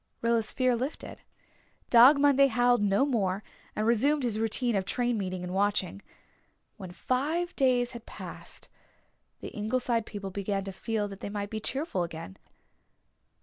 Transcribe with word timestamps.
Rilla's 0.23 0.51
fear 0.51 0.75
lifted. 0.75 1.21
Dog 1.91 2.17
Monday 2.17 2.47
howled 2.47 2.81
no 2.81 3.05
more 3.05 3.43
and 3.75 3.85
resumed 3.85 4.23
his 4.23 4.39
routine 4.39 4.75
of 4.75 4.83
train 4.83 5.15
meeting 5.15 5.43
and 5.43 5.53
watching. 5.53 6.01
When 6.77 6.91
five 6.91 7.55
days 7.55 7.91
had 7.91 8.07
passed 8.07 8.67
the 9.41 9.49
Ingleside 9.49 10.07
people 10.07 10.31
began 10.31 10.63
to 10.63 10.71
feel 10.73 11.07
that 11.07 11.19
they 11.19 11.29
might 11.29 11.51
be 11.51 11.59
cheerful 11.59 12.01
again. 12.01 12.37